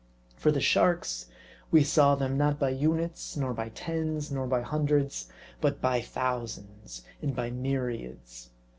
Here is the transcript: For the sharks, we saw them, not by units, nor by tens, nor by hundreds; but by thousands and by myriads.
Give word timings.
For 0.35 0.51
the 0.51 0.59
sharks, 0.61 1.27
we 1.69 1.83
saw 1.83 2.15
them, 2.15 2.35
not 2.35 2.57
by 2.57 2.69
units, 2.71 3.37
nor 3.37 3.53
by 3.53 3.69
tens, 3.69 4.31
nor 4.31 4.47
by 4.47 4.61
hundreds; 4.63 5.29
but 5.61 5.79
by 5.79 6.01
thousands 6.01 7.03
and 7.21 7.35
by 7.35 7.51
myriads. 7.51 8.49